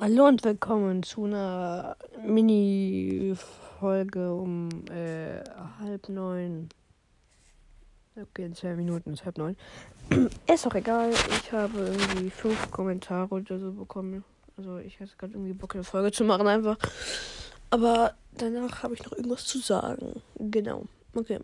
[0.00, 5.42] Hallo und willkommen zu einer Mini-Folge um äh,
[5.80, 6.68] halb neun.
[8.14, 9.56] Okay, in zwei Minuten ist halb neun.
[10.46, 11.10] ist auch egal.
[11.10, 14.22] Ich habe irgendwie fünf Kommentare oder so bekommen.
[14.56, 16.78] Also ich hatte gerade irgendwie Bock, eine Folge zu machen einfach.
[17.70, 20.22] Aber danach habe ich noch irgendwas zu sagen.
[20.36, 20.84] Genau.
[21.16, 21.40] Okay.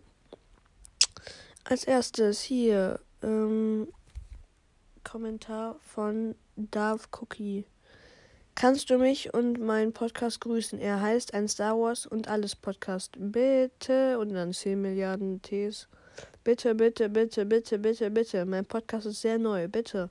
[1.65, 3.89] Als erstes hier ähm,
[5.03, 7.65] Kommentar von Darth Cookie.
[8.57, 10.79] Kannst du mich und meinen Podcast grüßen?
[10.79, 13.11] Er heißt ein Star Wars und alles Podcast.
[13.19, 15.89] Bitte und dann 10 Milliarden Ts.
[16.45, 18.45] Bitte, bitte, bitte, bitte, bitte, bitte.
[18.45, 19.67] Mein Podcast ist sehr neu.
[19.67, 20.09] Bitte.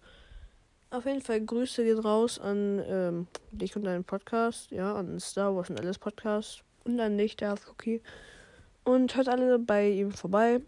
[0.91, 4.70] Auf jeden Fall Grüße gehen raus an ähm, dich und deinen Podcast.
[4.70, 6.62] Ja, an Star Wars und alles Podcast.
[6.84, 8.03] Und an dich, der Cookie.
[8.84, 10.61] Und hört alle bei ihm vorbei.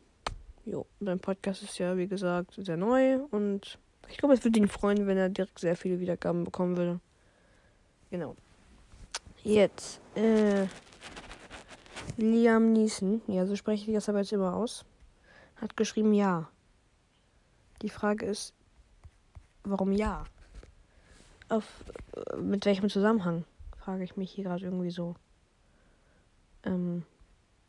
[0.65, 3.19] Jo, dein Podcast ist ja, wie gesagt, sehr neu.
[3.30, 7.01] Und ich glaube, es würde ihn freuen, wenn er direkt sehr viele Wiedergaben bekommen würde.
[8.10, 8.37] Genau.
[9.43, 10.66] Jetzt, äh,
[12.16, 14.85] Liam Neeson, ja, so spreche ich das aber jetzt immer aus,
[15.57, 16.48] hat geschrieben ja.
[17.82, 18.54] Die Frage ist,
[19.65, 20.24] warum ja?
[21.48, 23.45] Auf, äh, mit welchem Zusammenhang?
[23.79, 25.15] Frage ich mich hier gerade irgendwie so.
[26.65, 27.04] Ähm,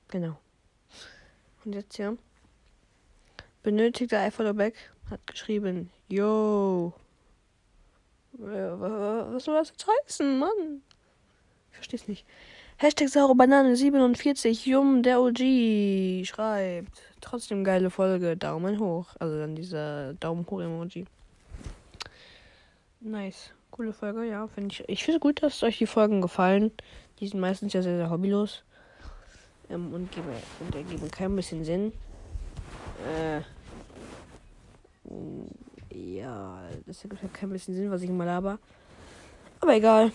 [0.07, 0.37] genau.
[1.65, 2.17] Und jetzt hier.
[3.61, 4.73] Benötigter Eifelberg
[5.09, 6.93] hat geschrieben, yo,
[8.39, 10.81] was soll das jetzt heißen, Mann?
[11.71, 12.25] Ich versteh's nicht.
[12.77, 17.01] Hashtag saure Banane 47, Jum der OG schreibt.
[17.21, 19.07] Trotzdem geile Folge, Daumen hoch.
[19.19, 21.05] Also dann dieser Daumen hoch Emoji.
[22.99, 23.51] Nice.
[23.71, 24.83] Coole Folge, ja, finde ich.
[24.87, 26.71] Ich finde gut, dass euch die Folgen gefallen.
[27.19, 28.63] Die sind meistens ja sehr, sehr hobbylos.
[29.69, 30.27] Ähm, und, geben,
[30.59, 31.91] und ergeben kein bisschen Sinn.
[33.07, 33.41] Äh.
[36.47, 38.57] Ja, das ergibt kein bisschen Sinn, was ich mal laber.
[39.59, 40.11] Aber egal,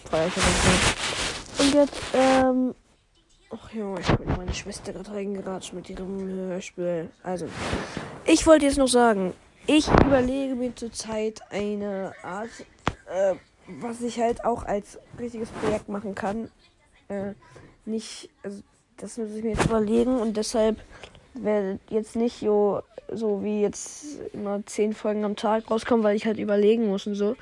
[1.58, 2.74] Und jetzt, ähm.
[3.50, 7.10] Ach ja, ich bin meine Schwester gerade reingeratscht mit ihrem Hörspiel.
[7.22, 7.46] Also,
[8.24, 9.34] ich wollte jetzt noch sagen,
[9.66, 12.48] ich überlege mir zurzeit eine Art,
[13.12, 13.34] äh,
[13.66, 16.50] was ich halt auch als richtiges Projekt machen kann.
[17.08, 17.34] Äh,
[17.84, 18.62] nicht, also,
[18.96, 20.78] das muss ich mir jetzt überlegen und deshalb
[21.34, 22.82] werde jetzt nicht so
[23.14, 27.14] so wie jetzt immer zehn Folgen am Tag rauskommen, weil ich halt überlegen muss und
[27.14, 27.36] so.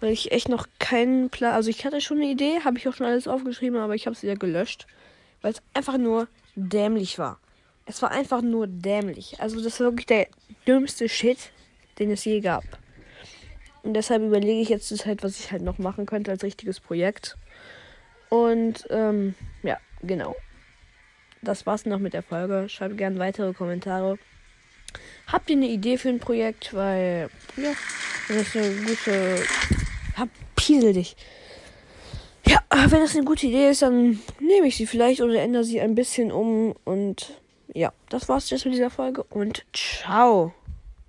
[0.00, 1.54] Weil ich echt noch keinen Plan.
[1.54, 4.14] Also ich hatte schon eine Idee, habe ich auch schon alles aufgeschrieben, aber ich habe
[4.14, 4.86] es wieder gelöscht.
[5.42, 7.38] Weil es einfach nur dämlich war.
[7.86, 9.40] Es war einfach nur dämlich.
[9.40, 10.26] Also das war wirklich der
[10.66, 11.50] dümmste Shit,
[11.98, 12.64] den es je gab.
[13.82, 16.80] Und deshalb überlege ich jetzt das halt, was ich halt noch machen könnte als richtiges
[16.80, 17.36] Projekt.
[18.28, 20.36] Und ähm, ja, genau.
[21.42, 22.68] Das war's noch mit der Folge.
[22.68, 24.18] Schreibt gerne weitere Kommentare.
[25.26, 26.74] Habt ihr eine Idee für ein Projekt?
[26.74, 27.72] Weil, ja,
[28.28, 29.44] das eine gute.
[30.16, 31.16] Hab, piesel dich.
[32.46, 35.80] Ja, wenn das eine gute Idee ist, dann nehme ich sie vielleicht oder ändere sie
[35.80, 36.74] ein bisschen um.
[36.84, 37.40] Und
[37.72, 40.52] ja, das war's jetzt mit dieser Folge und ciao.